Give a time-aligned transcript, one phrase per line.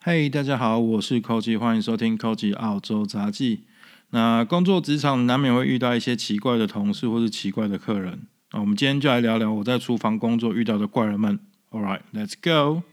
[0.00, 3.64] 嘿，大家好，我是 Koji，欢迎收听 Koji 澳洲杂记。
[4.10, 8.28] 那工作职场难免会遇到一些奇怪的同事或是奇怪的客人。
[8.52, 11.40] 那我们今天就来聊聊我在厨房工作遇到的怪人们。
[11.72, 12.84] All right, let's go.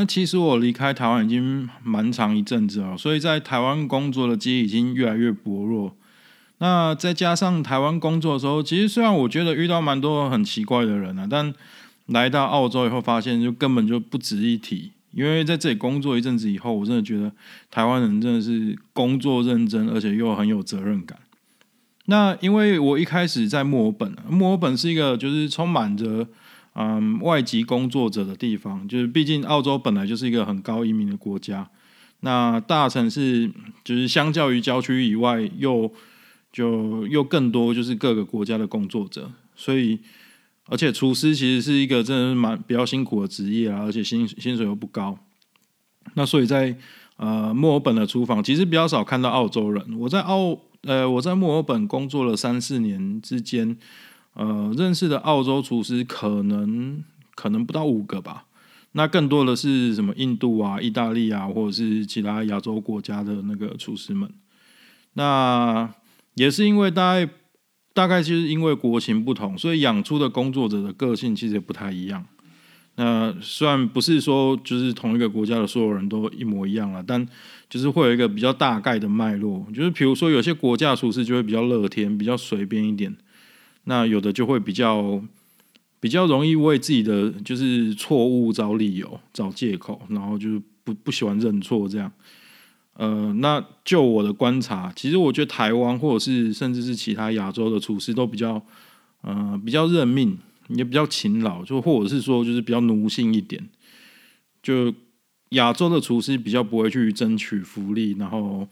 [0.00, 5.94] 那其实我离开台湾已经蛮长一阵子了，所以在台湾工作的记忆已经越来越薄弱。
[6.56, 11.52] 那再加上台湾工作的时候，其实虽然我觉得遇到蛮多很奇怪的人啊，但
[12.06, 14.92] 来到澳洲以后发现就根本就不值一提。
[15.12, 17.30] 因为在这里工作一阵子以后，我真的觉得
[17.70, 21.18] 台湾人真的是工作认真，而且又很有责任感。
[22.06, 26.26] 那因为我一开始在墨尔本，墨尔本是一个就是充满着。
[26.74, 31.68] 嗯，外籍工作者的地方，就是毕竟澳洲本来就是一个很高移民的国家。
[32.20, 33.50] 那大城市
[33.82, 35.92] 就是相较于郊区以外，又
[36.52, 39.32] 就又更多就是各个国家的工作者。
[39.56, 39.98] 所以，
[40.66, 45.18] 而且厨师其实是一个真的是蛮比较辛苦的职业啊，而且薪薪水又不高。
[46.14, 46.76] 那所以在
[47.16, 49.84] 呃墨尔本的厨房，其实比较少看到澳洲人。
[49.98, 53.76] 我在澳呃我在墨尔本工作了三四年之间。
[54.34, 57.02] 呃，认识的澳洲厨师可能
[57.34, 58.46] 可能不到五个吧，
[58.92, 64.32] 那更多的是什么印度啊、意大利啊，或者是其他亚洲国家的那个厨师们。
[65.14, 65.92] 那
[66.34, 67.32] 也是因为大概
[67.92, 72.24] 大概就是因为国情不同，所以养出的工作者的个性其实也不太一样。
[72.94, 77.26] 那虽然不是说就是同一个国家的所有人都一模一样了，但
[77.68, 79.66] 就是会有一个比较大概的脉络。
[79.74, 83.16] 就是比如说有些国家厨师就会比较乐天、比较随便一点。
[83.84, 85.22] 那有的就会比较
[85.98, 92.12] 比较容易为自己的就是错误找理由、找借口，然后就是不不喜欢认错这样。
[92.94, 98.62] 呃，那就我的观察，其实我觉得台湾或者是甚至是其他亚洲的厨师都比较
[99.22, 100.38] 呃比较认命，
[100.68, 103.68] 也比较勤劳，就或者是说就是比较奴性一点。
[104.62, 104.94] 就
[105.50, 108.68] 亚洲的厨师比较不会去争取福利，然后。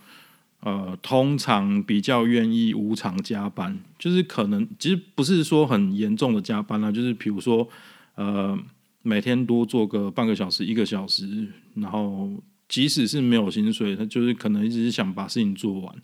[0.61, 7.69] 呃，通常比较愿意无偿加班，就是可能其实不是说很严重的加班啦，就是比如说
[8.17, 8.59] 呃，
[9.03, 11.47] 每天多做个半个小时、一个小时，
[11.77, 15.95] 然后即使是没有薪水，他就是可能一直是想把事情做完。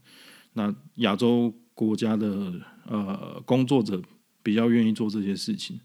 [0.53, 2.53] 那亚洲国家的
[2.87, 4.01] 呃工作者
[4.45, 5.81] 比较愿意做这些事情，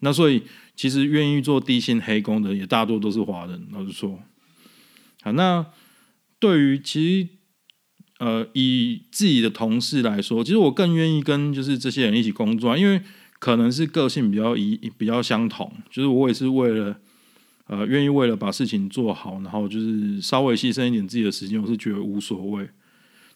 [0.00, 0.42] 那所以
[0.74, 4.20] 其实愿意做低薪黑工的也大多都是华人，老实说。
[5.22, 5.64] 好，那
[6.38, 7.28] 对于其实。
[8.18, 12.98] 呃，以自己的同事来说，其实我更愿意跟就是这些人一起工作，因为
[13.38, 16.96] 可能是个性比较一比较相同，就是我也是为了
[17.66, 22.66] 呃愿意为了把事情做好，然后就是稍微牺牲一点自己的时间，我是觉得无所谓。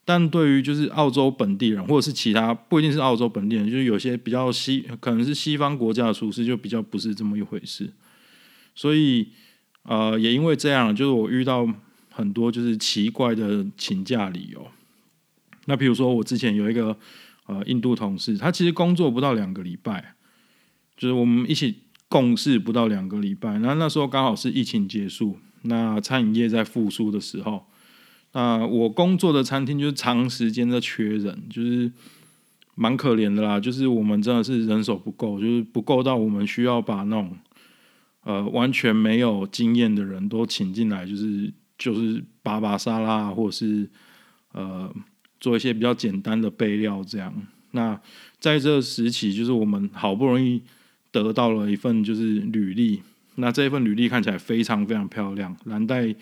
[0.06, 7.90] 但对于就是澳洲本地人，或者是其他不一定是澳洲本地人，就是有些比较西可能是西方国家的厨师，就比较不是这么一回事。
[8.74, 9.28] 所以
[9.82, 11.68] 呃，也因为这样，就是我遇到。
[12.10, 14.66] 很多就是奇怪的请假理由。
[15.66, 16.96] 那比如说，我之前有一个
[17.46, 20.14] 呃印度同事，他其实工作不到两个礼拜，
[20.96, 23.58] 就是我们一起共事不到两个礼拜。
[23.58, 27.66] 那那时候刚好是疫情结束，那餐饮业在复苏的时候，
[28.32, 31.92] 那我工作的餐厅就是长时间的缺人，就是
[32.74, 33.60] 蛮可怜的啦。
[33.60, 37.36] 就是我们真的是人手不够，就是不够到我们需要把那种
[38.24, 41.52] 呃完全没有经验的人都请进来，就是。
[41.80, 43.88] 就是拔拔沙拉，或者是
[44.52, 44.94] 呃
[45.40, 47.34] 做一些比较简单的备料这样。
[47.70, 47.98] 那
[48.38, 50.60] 在这时期，就是我们好不容易
[51.10, 53.00] 得到了一份就是履历。
[53.36, 56.14] 那这一份履历看起来非常非常漂亮，蓝带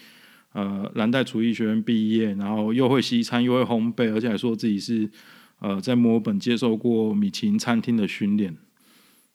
[0.52, 5.10] 呃蓝带厨艺学院毕业，然后又会西餐又会烘焙，而且还说自己是
[5.58, 8.56] 呃在墨尔本接受过米其林餐厅的训练。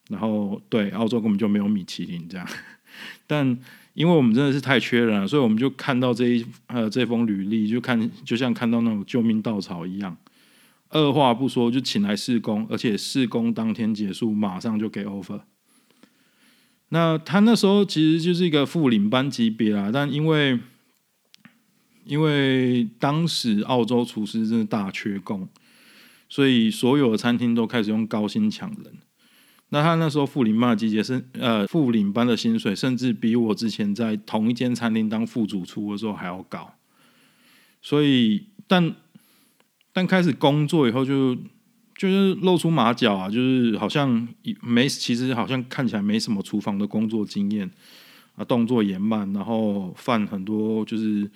[0.10, 2.48] 然后对澳洲根本就没有米其林这样，
[3.28, 3.60] 但。
[3.94, 10.18] 因为我们真的是太缺人了，所以我们就看到这一呃这封履历，就看就像看到那种救命稻草一样，
[10.90, 15.42] 二话不说就请来试工，而且试工当天结束，马上就给 offer。
[16.90, 20.60] 那他那时候其实就是一个副领班级别啦，但因为
[22.06, 25.48] 因为当时澳洲厨师真的大缺工，
[26.28, 28.98] 所以所有的餐厅都开始用高薪抢人。
[29.74, 36.72] 那他那时候副领班的季节是呃副领班的薪水，甚至比我之前在同一间餐厅当副主厨的时候还要高。
[37.81, 38.94] 所以，但
[39.92, 41.42] 但开始工作以后就，就
[41.96, 44.28] 就是露出马脚啊，就是好像
[44.62, 47.68] 没，其实好像看起来没什么厨房的工作经验
[48.36, 51.28] 啊，动作也慢，然后犯很多就是，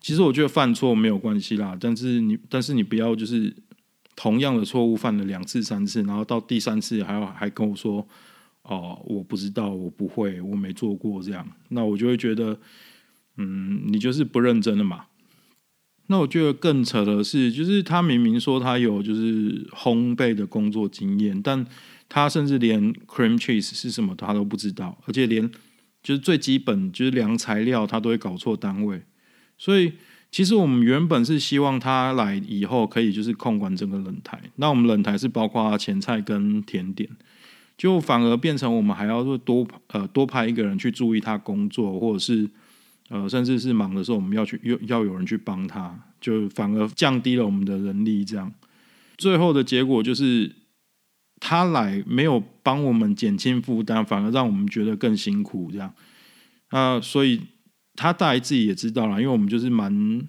[0.00, 3.54] 其实我觉得犯错没有关系啦，但是你但是你不要就是
[4.16, 8.06] 同样的错误犯了两次三次，然后到第三次还要还跟我说
[8.62, 12.58] 哦，我不知道，我不会，我没做过这样，那我就会觉得，
[13.36, 15.06] 嗯，你就是不认真的嘛。
[16.06, 21.66] 那我觉得更扯的是，就是他明明说他有就是烘焙的工作经验，但
[22.08, 25.50] 他甚至连 cream cheese 是什么他都不知道，而且连
[26.02, 29.02] 就是最基本就是量材料他都会搞错单位。
[29.56, 29.94] 所以
[30.34, 37.08] 其实我们原本是希望他来以后可以就是控管整个冷台，那我们冷台是包括前菜跟甜点，
[37.78, 42.50] 就反而变成我们还要多呃多派一个人去注意他工作，或者是。
[43.10, 48.24] 呃，甚至是忙的时候，我们要去要要有人去帮他，就反而降低了我们的人力。
[48.24, 48.50] 这样，
[49.18, 50.50] 最后的结果就是
[51.38, 55.70] 他来没有帮我们减轻负担，反而让我们觉得更辛苦。
[55.70, 55.94] 这样，
[56.70, 57.42] 那所以
[57.96, 60.26] 他大概自己也知道了，因为我们就是蛮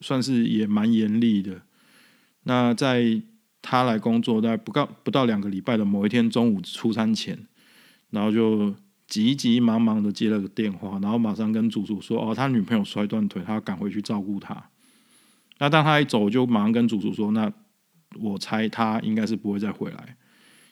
[0.00, 1.62] 算是也蛮严厉的。
[2.44, 3.22] 那在
[3.60, 7.38] 他来工作大概不到不到两个礼拜的某一天中午出餐前，
[8.10, 8.74] 然后就。
[9.08, 14.70] 急急忙忙的接了个电话，然后马上跟主厨说：“哦，他女朋友摔断腿，他要赶回去照顾他。”
[15.60, 17.52] 那当他一走，就马上跟主厨说：“那
[18.14, 20.16] 我猜他应该是不会再回来，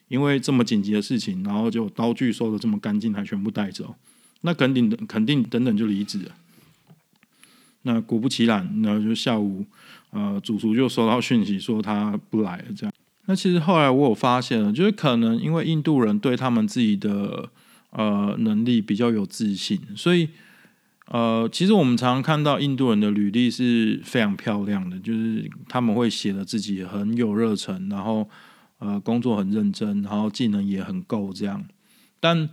[0.08, 3.94] 因为这么紧急的事情，然后就刀具收的这么干净，还全部带走，
[4.42, 6.32] 那肯定肯定等等就离职了。”
[7.82, 9.64] 那果不其然，然后就下午，
[10.10, 12.64] 呃，主厨就收到讯息说他不来了。
[12.76, 12.92] 这样，
[13.26, 17.50] 那其实后来我有发现了，就是可能因为印度人对他们自己的。
[17.92, 20.28] 呃，能力比较有自信，所以
[21.06, 28.30] 呃，其实我们常常看到印度人的履历是非常漂亮的，就是他们会写的自己很有热忱，然后
[28.78, 31.64] 呃，工作很认真，然后技能也很够这样。
[32.20, 32.48] 但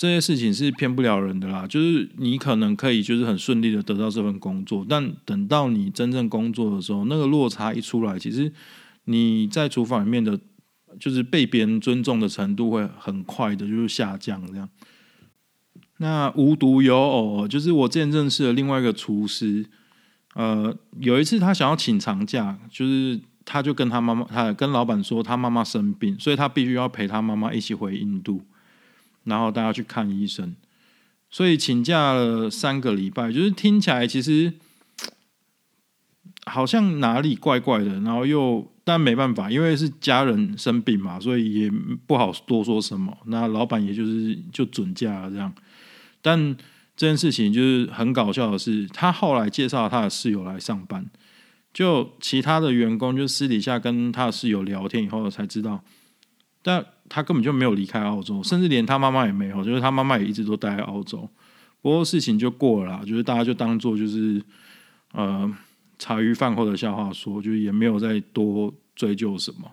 [0.00, 8.50] 这些事情是骗不了人的啦，就是你可能可以就是很顺利的得到这份工作，但等到你真正工作的时候，那个落差一出来，其实
[9.04, 10.40] 你在厨房里面的。
[10.98, 14.68] 就是被别人尊重的程度会很快的，就是下降这样。
[15.98, 19.64] 那无独有偶，就是我之前认识的另外一个厨师，
[20.34, 28.42] 呃，有一次他想要请长假，就是他就跟他妈妈，他跟老板说他妈妈生病，所以他必须要陪他妈妈一起回印度，
[29.24, 30.54] 然后大家去看医生，
[31.30, 34.52] 所以请假了三个礼拜，就是听起来其实
[36.46, 38.70] 好像哪里怪怪的，然后又。
[38.82, 41.70] 但没办法，因为是家人生病嘛，所以也
[42.08, 43.16] 不好多说什么。
[43.26, 45.52] 那老板也就是就准假了这样。
[46.20, 46.56] 但
[46.96, 51.06] 这件事情就是很搞笑的是，他后来介绍他的室友来上班，
[51.72, 55.84] 就其他的员工就私底下跟他的室友聊天以后才知道，
[56.62, 61.28] 但他根本就没有离开澳洲，甚至连他妈妈也没有，就是他妈妈也一直都待在澳洲。
[61.82, 64.42] 不过事情就过了啦，就是大家就当做就是
[65.12, 65.52] 呃。
[66.02, 69.70] 茶余饭后的笑话说，就是也没有再多追究什么。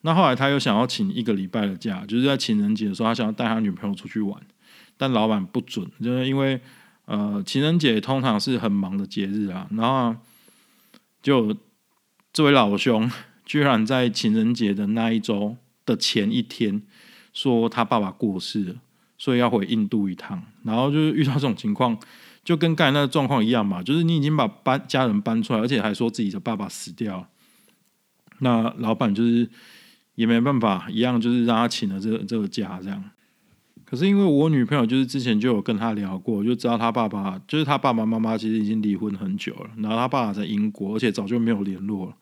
[0.00, 4.36] 那后来他又想要请一个礼拜的假，就是在情人节的时候，他想要带他女朋友出去玩，
[4.96, 6.60] 但老板不准，就是因为
[7.04, 9.68] 呃情人节通常是很忙的节日啊。
[9.70, 10.16] 然后
[11.22, 11.56] 就
[12.32, 13.08] 这位老兄
[13.46, 16.82] 居然在情人节的那一周的前一天
[17.32, 18.74] 说他爸爸过世了，
[19.18, 20.42] 所以要回印度一趟。
[20.62, 21.98] 然后就是遇到这种情况。
[22.44, 27.26] 就跟刚才那个状况一样嘛，就是你已经把搬家人搬出来，而且还说自己的爸爸死掉，
[28.40, 29.48] 那老板就是
[30.16, 33.02] 也没办法，一样就是让他请了这个这个假这样。
[33.86, 42.16] 可是因为我女朋友就是之前就有跟他聊过，就知道他爸爸就是他爸爸妈妈其实已经离婚很久了，然后他爸爸在英国，而且早就没有联络了。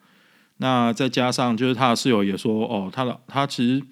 [0.59, 3.85] 那再加上就是他的室友也说，哦，他的他其实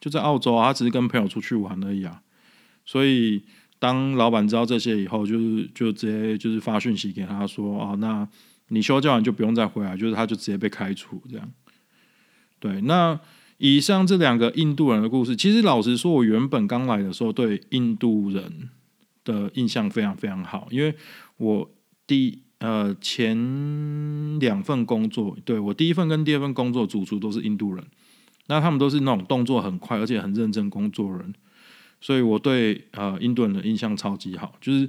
[0.00, 2.22] 就在澳洲啊，他只是跟朋友出去玩而已啊，
[2.84, 3.44] 所以。
[3.80, 8.28] 当老板知道这些以后，就是就直接就是发讯息给他说：“哦，那
[8.70, 11.48] 你休假完就不用再回来。”就是他就直接被开除这样。
[12.58, 13.20] 对，那
[13.58, 18.70] 以上这两个印度人的故事，其实老实说，我原本刚来的时候对印度人
[19.22, 20.96] 的印象非常非常好，因为
[21.36, 21.70] 我
[22.04, 23.36] 第呃前
[24.40, 27.84] 两份工作，对，我第一份跟第二份工作主厨都是印度人，
[28.46, 31.34] 那他们都是那种动作很快而且很认真工作人。
[32.00, 34.88] 所以我对呃印度人的印象超级好，就是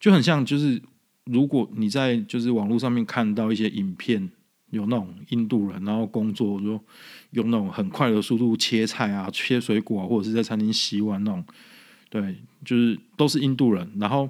[0.00, 0.82] 就很像就是
[1.24, 4.28] 如果你在就是网络上面看到一些影片，
[4.70, 6.80] 有那种印度人然后工作就
[7.30, 11.44] 用那种很快的速度切菜啊、切水果啊，或者是在餐厅洗碗那种，
[12.10, 13.88] 对，就是都是印度人。
[14.00, 14.28] 然后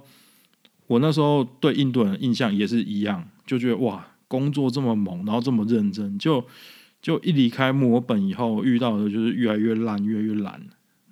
[0.88, 6.44] 我那时候对印度人的印象也是一样，就觉得哇，工作这么猛，然后这么认真，就
[7.00, 10.60] 就一离开墨尔本以后，遇到的就是越来越烂，越来越懒，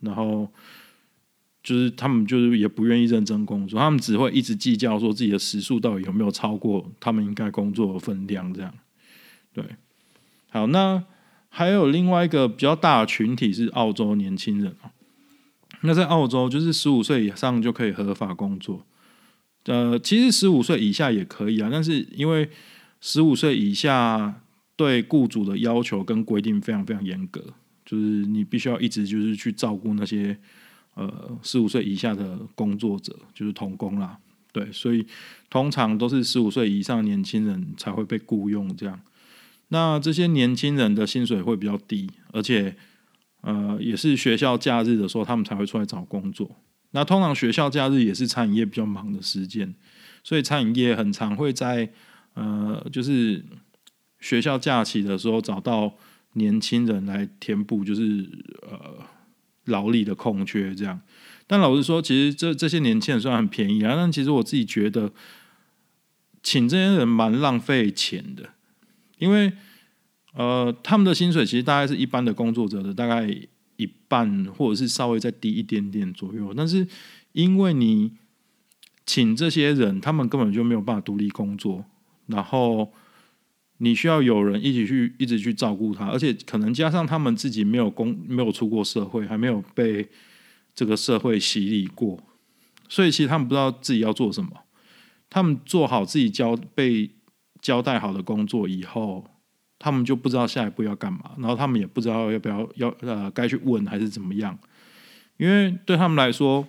[0.00, 0.50] 然后
[1.62, 8.75] 就是他们就是也不愿意认真工作，他们只会一直计较说自己的时速到底有没有超过他们应该工作的分量，这样。
[9.52, 9.64] 对，
[10.49, 11.04] 好，那
[11.49, 14.75] 还有另外一个比较大的群体是澳洲年轻人。
[15.83, 18.85] 那在澳洲，就是十五岁以上就可以合法工作。
[19.66, 22.49] 呃，其实十五岁以下也可以啊，但是因为
[23.00, 24.40] 十五岁以下
[24.75, 27.40] 对雇主的要求跟规定非常非常严格，
[27.85, 30.37] 就是你必须要一直就是去照顾那些
[30.94, 34.18] 呃十五岁以下的工作者，就是童工啦。
[34.52, 35.06] 对，所以
[35.50, 39.00] 通常都是十五岁以上年轻人才会被雇佣这样。
[39.68, 42.76] 那这些年轻人的薪水会比较低，而且。
[43.42, 46.50] 呃，也是学校假日的时候，他们才会出来找工作。
[46.96, 49.74] 那通常学校假日也是餐饮业比较忙的时间，
[50.24, 51.92] 所以餐饮业很常会在
[52.32, 53.44] 呃，就是
[54.18, 55.92] 学校假期的时候找到
[56.32, 58.26] 年轻人来填补，就是
[58.62, 59.04] 呃
[59.66, 60.98] 劳力的空缺这样。
[61.46, 65.12] 但老实说，其实这这些年轻人虽然很便宜啊，但其实我自己觉得
[66.42, 68.48] 请这些人蛮浪费钱的，
[69.18, 69.52] 因为。
[70.38, 73.26] 呃，他们的薪水其实大概是一般的工作者的大概
[73.76, 76.52] 一半，或者是稍微再低一点点左右。
[76.54, 76.87] 但是
[77.33, 78.12] 因为你
[79.04, 81.85] 请这些人，他们根本就没有办法独立工作，
[82.26, 82.92] 然后
[83.78, 90.09] 你需要有人一起去一直去照顾他，而且可能加上他们自己没有工，没有出过社会，还没有被
[90.75, 92.18] 这个社会洗礼过，
[92.88, 94.50] 所以其实他们不知道自己要做什么。
[95.28, 97.11] 他们做好自己交被
[97.61, 99.25] 交代好的工作以后。
[99.78, 104.59] 他们就不知道下一步要干嘛，然后他们也不知道要不要要呃该去问还是怎么样，
[105.37, 106.66] 因为对他们来说，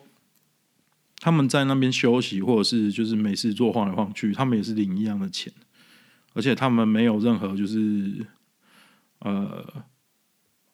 [1.20, 5.54] 他们在那边休息或者是就是没事做晃来晃去，他们也是领一样的钱，
[6.34, 8.28] 而且他们没有任何就是
[9.20, 9.66] 呃，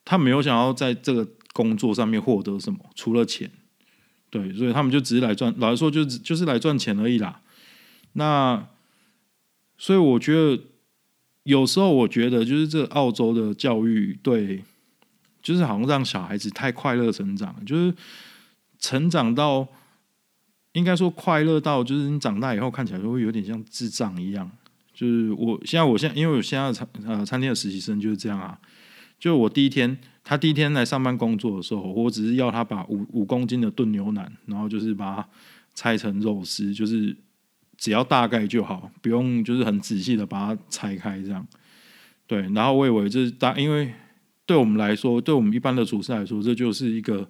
[0.03, 3.51] 他没有想要在这个工作上面获得什么，除了钱，
[4.31, 7.41] 对，所以他们就只是来赚，老实说就就是来赚钱而已啦。
[8.13, 8.67] 那
[9.77, 10.59] 所以我觉得。
[11.43, 14.63] 有时候我觉得，就是这澳洲的教育，对，
[15.41, 17.93] 就是好像让小孩子太快乐成长，就是
[18.79, 19.67] 成长到
[20.71, 24.49] 应该说快乐到，就是你长大以后看起来就会有点像智障一样。
[24.93, 28.57] 就是我现在，我现在因为我现在餐呃餐厅的实习生就是这样啊。
[29.19, 35.27] 就我第一天，他第一天来上班工作的时候，我只是要他把五五公斤的炖牛腩，然后就是把它
[35.73, 37.13] 拆成肉丝，就是。
[37.83, 41.45] 只要大概就好，不用就是很仔细的把它拆开这样。
[42.25, 43.93] 对，然后我以为这是大，因为
[44.45, 47.29] 对我们来说，对我们一般的厨师来说，这就是一个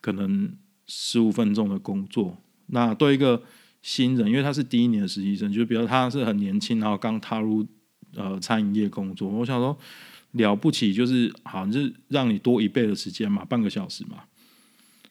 [0.00, 2.38] 可能十五分钟的工作。
[2.66, 3.42] 那对一个
[3.82, 7.66] 新人，因为他是第一年的实习生，就比如他是很年轻，然后刚踏入
[8.14, 9.76] 呃餐饮业工作，我想说
[10.30, 14.18] 了不起，就是好像就是让你多一倍的时间嘛，半个小时嘛。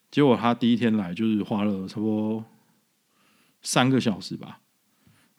[0.10, 2.46] 结果他第一天来就是花了差不多
[3.62, 4.62] 三个小时吧。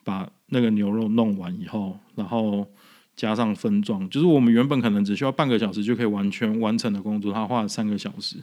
[0.08, 2.66] 把那个牛肉弄完以后，然后
[3.14, 8.38] 加上分装，就是我们原本可能只需要半个小时就可以完全完成的工作，他花了三个小时。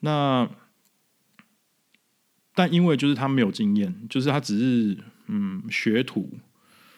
[0.00, 0.46] 那
[2.54, 6.28] 但因为就是他没有经验，就是他只是嗯学徒，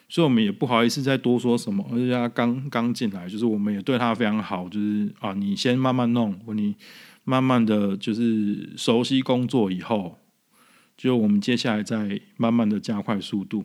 [0.09, 1.88] 所以我们也不好意思再多说什么。
[1.92, 6.75] 而且他刚刚进来，就是我们也对他非常好，就是啊，你先慢慢弄，你
[7.23, 10.18] 慢慢的就是熟悉工作以后。
[10.98, 13.64] 就我们接下来再慢慢的加快速度。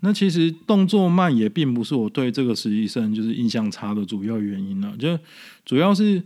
[0.00, 4.94] 那其实动作慢也并不是我对这个实习生就是印象差的主要原因了。
[4.98, 5.18] 就
[5.64, 6.22] 主要是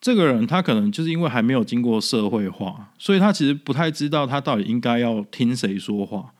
[0.00, 6.34] 这个人他可能就是因为还没有经过社会化，所以他其实不太知道他到底应该要听谁说话。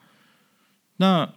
[0.97, 1.33] 那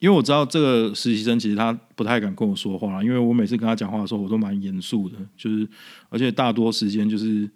[0.00, 5.66] 因为我知道这个实习生其实他不太敢跟我说话，因为我每次跟他讲话的时候我都蛮严肃的，就是
[6.08, 7.48] 而且大多时间就是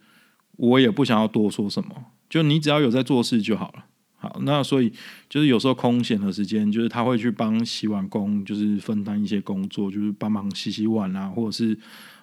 [0.52, 1.90] 我也不想要多说什么。
[2.30, 3.84] 就你只要有在做事就好了。
[4.22, 4.92] 好，那所以
[5.30, 11.78] 就是有时候空闲的时间，就是他会去帮洗碗工，就是分担一些工作，就是帮忙洗洗碗啊，或者是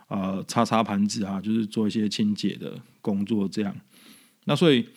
[0.07, 3.75] 呃擦擦盘子啊，就是做一些清洁的工作这样。
[4.45, 4.87] 那所以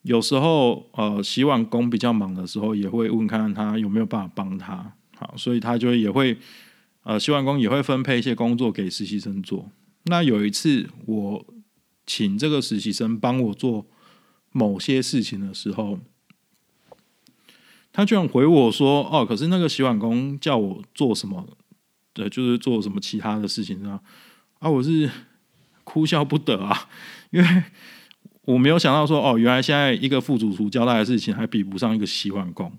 [0.00, 4.94] 有时候呃洗碗工比较忙的时候，也会问看看他有没有办法帮他。
[5.18, 6.34] 好，所以他就也会
[7.02, 9.70] 呃洗碗工也会分配一些工作给实习生做。
[10.04, 11.46] 那有一次我
[12.06, 13.86] 请这个实习生帮我做。
[14.52, 15.98] 某些事情的时候，
[17.92, 21.46] 他居然回我说：“哦，可是那个洗碗工叫我做什么？
[22.12, 24.00] 对，就是做什么其他的事情啊？”
[24.60, 25.10] 啊，我是
[25.84, 26.88] 哭笑不得啊，
[27.30, 27.62] 因为
[28.42, 32.72] 我没有想到说，哦，原来现在一个副主厨交代的事情还比不上一个洗碗工。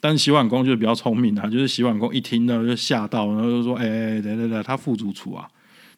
[0.00, 5.48] 但洗碗工就是比较聪明啊，就是洗碗工一听到就吓到，然后就说：“哎、欸、哎，对对对，他副主厨啊，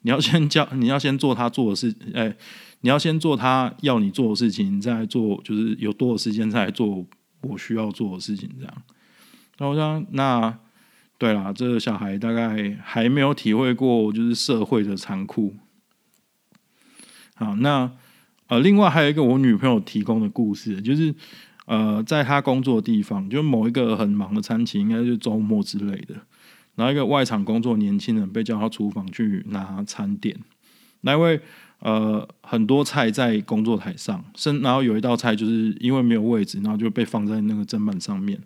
[0.03, 2.35] 你要先教，你要先做他做的事，哎、
[2.81, 7.07] 你要先做他要你做的事情，再做，就是有多少时间再做
[7.43, 8.83] 我需要做的事情，这样。”
[9.59, 10.59] 然后我想，那
[11.19, 15.55] 对啦，这个小孩大概还没有体会过就是社会的残酷。
[17.35, 17.93] 好，那
[18.49, 21.15] 呃，另外还有一个我女朋友提供的故事，就是。
[21.67, 26.17] 呃，在她工作的地方，就某一个很忙的餐期，应该是周末之类的。
[26.75, 30.37] 然后一个外场工作年轻人被叫到厨房去拿餐点，
[31.03, 31.41] 那因为
[31.81, 38.41] 呃很多菜在工作台上，甚然后有一道菜就是因为没有位置，然后就被放在那个砧板上面。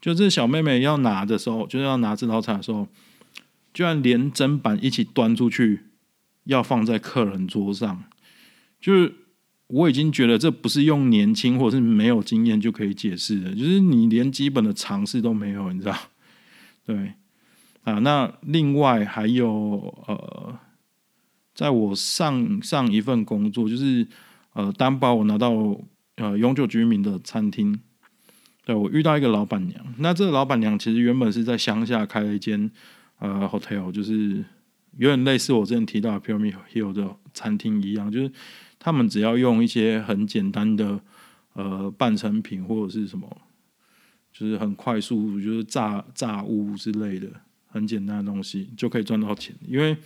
[0.00, 2.88] 就这小妹妹要拿的时候，就是要拿这道菜的时候，
[3.72, 5.84] 居然连砧板一起端出去，
[6.44, 8.04] 要放在客人桌上，
[8.80, 9.14] 就是。
[9.68, 15.96] 我已经觉得这不是用年轻或是没有经验就可以解释的，就是你连基本的常识都没有，你知道？
[16.84, 17.14] 对
[17.82, 19.48] 啊，那另外还有
[20.06, 20.43] 呃，
[21.54, 24.06] 在我上上一份工作，就是
[24.52, 25.52] 呃，担保我拿到
[26.16, 27.78] 呃永久居民的餐厅，
[28.64, 32.70] 对，我遇到一个老板娘，那这个老板娘其实原本是在乡下开了一间
[33.18, 34.44] 呃 hotel，就是
[34.96, 38.30] 有点类似我之前提到的 Pyramid Hill 的餐厅一样，就是。
[38.76, 41.00] 他们只要用一些很简单的
[41.54, 43.26] 呃半成品或者是什么，
[44.30, 47.26] 就是很快速，就是炸炸物之类的
[47.66, 49.96] 很简单的东西就可以赚到钱，因为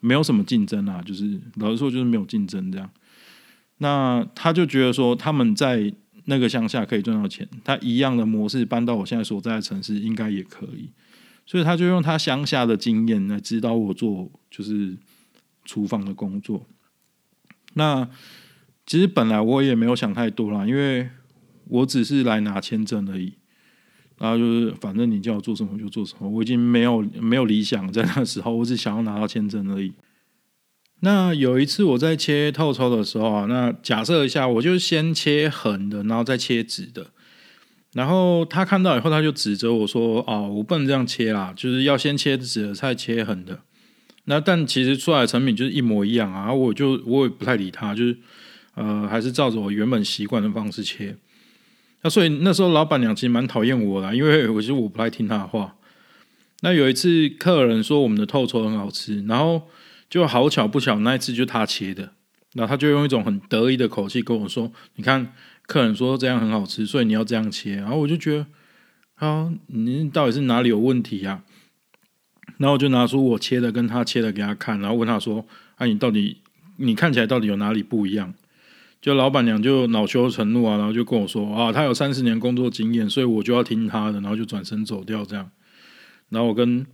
[0.00, 2.90] 没有什么竞争啊，就是老实说就是没有竞争这样。
[3.78, 5.92] 那他就觉得说他们在
[6.24, 10.90] 那个乡下可以赚到钱，他一样的模式搬到我现在所在的城市应该也可以，
[11.46, 14.96] 所以他就用他乡下的经验来指导我做就是
[15.64, 16.66] 厨房的工作。
[17.74, 18.08] 那
[18.84, 21.08] 其实本来我也没有想太多啦，因为
[21.66, 23.34] 我只是来拿签证而已。
[24.18, 29.92] 然后就是反正你叫我做什么就做什么，我已经没有没有理想在那时候，我只想要拿到签证而已。
[31.00, 37.12] 那有一次我在切透抽的时候啊，那假设一下，我就先切横的，然后再切直的。
[37.94, 43.60] 然后他看到以后，他就指责我说：“哦，我不能这样切啦，就是要先切直的，再切横的。”
[44.26, 48.18] 那但其实出来的成品就是一模一样啊，我就我也不太理他，就是
[48.74, 51.16] 呃还是照着我原本习惯的方式切。
[52.02, 55.74] 那所以那时候老板娘其实蛮讨厌我的，因为我其实我不太听她的话。
[56.60, 59.62] 那有一次客人说我们的透抽很好吃，然后
[60.10, 62.12] 就好巧不巧那一次就他切的，
[62.54, 65.32] 然后他就用一种很得意的口气跟我说：“你看
[65.66, 68.46] 客人说这样很好吃，所以你要这样切。”然后我就觉得
[69.14, 71.42] 啊，你到底是哪里有问题呀？
[72.56, 75.46] 然后我就拿出我切的跟他切的给他看，然后问他说
[75.78, 76.38] ：“啊，你到底
[76.78, 78.34] 你看起来到底有哪里不一样？”
[79.00, 85.50] 就老板娘就恼羞成怒啊，然后就跟我说：“啊，他有三十年工作经验，所以我就要听他的。”然后就转身走掉这样。
[86.30, 86.84] 然后我跟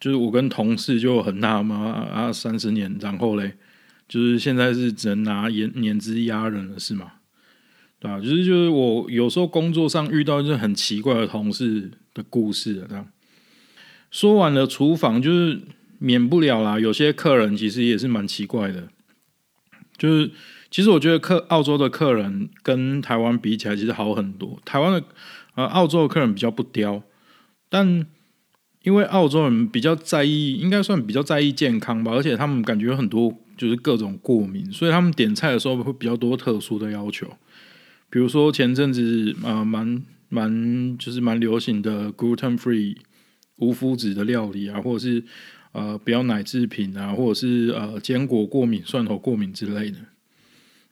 [0.00, 3.54] 就是我跟同事就很纳闷啊，三十年，然后嘞，
[4.08, 7.12] 就是现在是只能拿年年资压人了是吗？
[8.00, 8.18] 对啊？
[8.18, 13.06] 就是就是我有时候工作上遇到一些很奇怪的同事的故事啊，这样。
[14.10, 15.60] 说完了厨房，就是
[15.98, 16.78] 免不了啦。
[16.78, 18.88] 有些客人其实也是蛮奇怪的，
[19.98, 20.30] 就是
[20.74, 24.58] 其实我觉得客澳洲的客人跟台湾比起来，其实好很多。
[24.64, 25.04] 台湾的
[25.54, 27.00] 呃澳洲的客人比较不刁，
[27.68, 28.04] 但
[28.82, 37.28] 因为澳洲人比较在意，应该算比较在意健康吧，而且他们感觉有很多就是各种过敏，所以他们点菜的时候会比较多特殊的要求。
[38.10, 42.96] 比如说前阵子呃蛮蛮就是蛮流行的 gluten free。
[43.58, 45.22] 无麸质的料理啊，或者是
[45.70, 49.98] 呃不要奶制品啊，或者是呃坚果过敏、蒜头过敏之类的。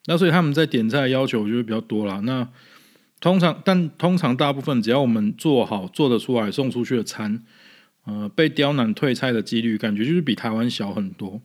[0.06, 2.20] 那所以他们在点菜的要求就会比较多啦。
[2.24, 2.48] 那
[3.20, 7.44] 通常，但通常大部分只要我们做好、做得出来、送出去的餐，
[8.04, 11.40] 呃，被刁难退菜的几率，感觉就是比台湾小很多。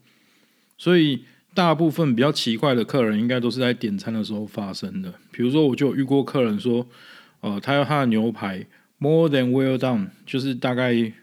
[0.78, 5.14] 所以大部分比较奇怪的客人，应该都是在点餐的时候发生的。
[5.32, 6.88] 比如说，我就有遇过客人说，
[7.42, 8.66] 呃，他要他的牛排。
[9.00, 11.14] More than well done，就是大概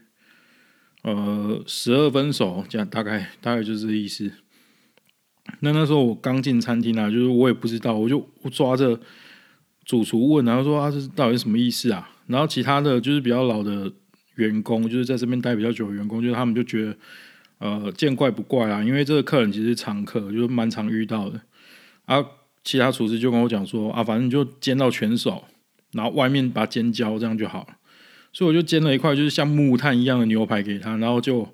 [1.02, 4.30] 呃十二分熟，这样大概大概就是这个意思。
[5.60, 8.98] 那那时候我刚进餐厅啊，就是我也不知道，我就抓着
[9.84, 12.10] 主厨问，然后说啊，这到底什么意思啊？
[12.26, 13.92] 然后其他的就是比较老的
[14.36, 16.96] 员工，就是在这边待比较久的员工，就是他们就觉得
[17.58, 21.40] 呃见怪不怪啊，因为这个客人其实是常客，就是蛮常遇到的。
[22.06, 22.24] 啊，
[22.62, 25.44] 其他厨师就跟我讲说啊，反正就煎到全熟。
[25.92, 27.76] 然后外面把煎焦，这样就好了。
[28.32, 31.48] 所以我就煎了一块就是像木炭一样的牛排给他，然后就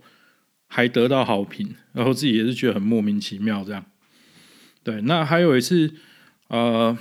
[0.73, 3.85] 还得到好评，然后自己也是觉得很莫名其妙这样。
[4.85, 5.93] 对，那还有一次，
[6.47, 6.97] 呃，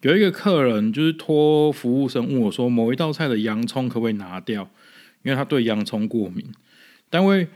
[0.00, 4.62] 有一个客人就是托服务生问我说，某一道菜的洋葱可不可以拿掉，
[5.24, 6.42] 因为他对洋葱过敏。
[7.10, 7.46] 但因为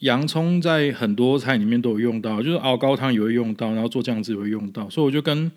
[0.00, 5.50] 洋葱在很多菜里面都有用到，就是熬高汤也会用到，然后做酱汁也会用到，所以我就跟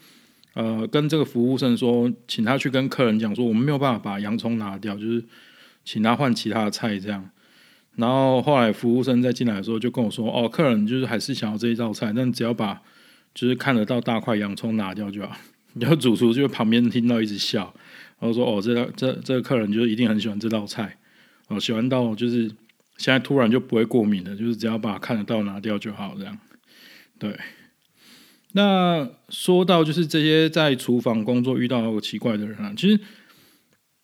[0.53, 5.21] 呃跟这个服务生说，请他去跟客人讲说，我们没有办法把洋葱拿掉，就是
[5.83, 7.29] 请他换其他的菜这样。
[7.95, 12.81] 然后后来服务生再进来的时候就跟我说，哦，客人就是还是想要这一道菜，但只要把
[13.33, 15.35] 就是看得到大块洋葱拿掉就好。
[15.79, 17.73] 然后主厨就旁边听到一直笑，
[18.19, 20.97] 然后说，哦，这道这这个客人就一定很喜欢这道菜，
[21.47, 22.51] 哦，喜欢到就是。
[22.97, 26.37] 现在突然就不会过敏了，就是只要把看得到拿掉就好，这样。
[27.17, 27.35] 对。
[28.51, 32.99] 那说到就是这些在厨房工作遇到奇怪的人啊，其实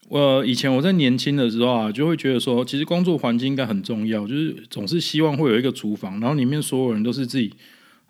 [0.08, 7.54] 我以前我在年轻的时候啊，就会觉得说，其实工作环境应该很重要，就是总是希望会有一个厨房，然后里面所有人都是自己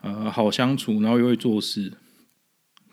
[0.02, 1.92] 呃好相处，然后又会做事。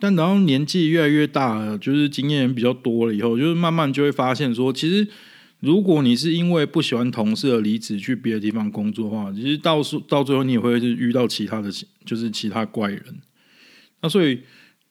[0.01, 5.09] 但然后年纪越来越大了，就是经验比较多了以后，就是慢慢就会发现说，其实。
[5.61, 11.71] 如果你是因为不喜欢同事而离职去别的地方工作的话，其实到时到最后你也会是遇到其他的，
[12.05, 13.03] 就是其他怪人。
[14.03, 14.41] 那所以，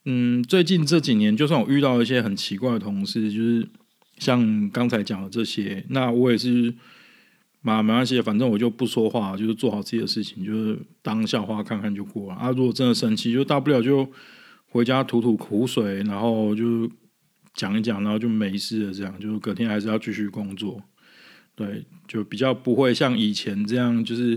[0.05, 3.67] 嗯，最近这几年，就算我遇到一些很奇怪的同事，就是
[4.17, 6.73] 像刚才讲的这些，那我也是，
[7.61, 12.35] 嘛没关系，反正我就不说话，就是做好自己的事情，就是当笑话看看就过了。
[12.35, 14.09] 啊，如果真的生气，就大不了就
[14.67, 16.89] 回家吐吐苦水，然后就。
[17.55, 20.81] 讲一讲，然后就没事了，这样就隔天还是要继续工作，
[21.53, 24.35] 对，就比较不会像以前这样，就是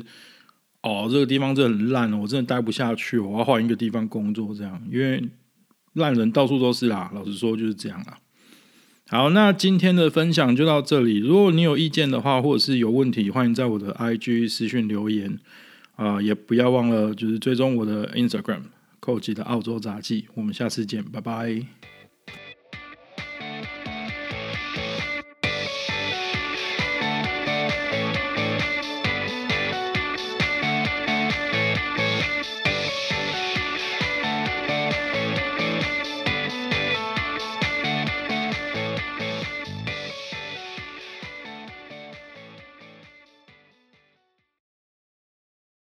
[0.82, 5.26] 哦，这个地方真的很烂，我真的待不下去，我要换一个地方工作，这样，因为
[5.94, 8.18] 烂人到处都是啦，老实说就是这样啦。
[9.08, 15.38] 好，那今天的分享就到这里，如果你有意见的话，或者是有问题，欢迎在我的 IG 私讯留言
[15.94, 18.62] 啊、也不要忘了就是追踪我的 Instagram，
[18.98, 21.95] 寇吉的澳洲杂技，我们下次见，拜拜。